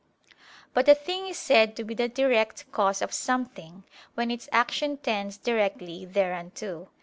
[0.73, 3.83] But a thing is said to be the direct cause of something,
[4.15, 6.89] when its action tends directly thereunto.